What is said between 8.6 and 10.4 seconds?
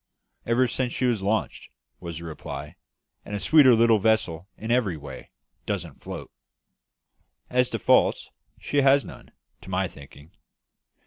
has none, to my thinking.